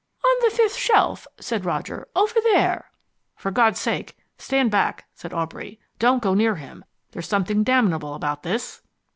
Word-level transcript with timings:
"On 0.25 0.35
the 0.43 0.49
fifth 0.49 0.77
shelf," 0.77 1.27
said 1.39 1.63
Roger. 1.63 2.07
"Over 2.15 2.33
there" 2.41 2.89
"For 3.35 3.51
God's 3.51 3.79
sake 3.79 4.17
stand 4.39 4.71
back," 4.71 5.05
said 5.13 5.31
Aubrey. 5.31 5.79
"Don't 5.99 6.23
go 6.23 6.33
near 6.33 6.55
him. 6.55 6.83
There's 7.11 7.27
something 7.29 7.63
damnable 7.63 8.15
about 8.15 8.41
this." 8.41 8.81